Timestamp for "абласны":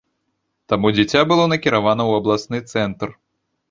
2.25-2.67